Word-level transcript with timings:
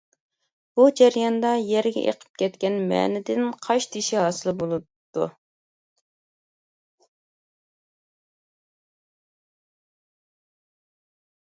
بۇ 0.77 0.85
جەرياندا 0.99 1.51
يەرگە 1.71 2.01
ئېقىپ 2.03 2.39
كەتكەن 2.43 2.79
مەنىدىن 2.93 3.45
قاشتېشى 3.67 4.17
ھاسىل 4.21 4.57
بولۇپتۇ. 4.63 5.29